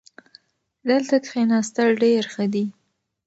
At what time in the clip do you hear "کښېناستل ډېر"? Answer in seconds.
1.25-2.23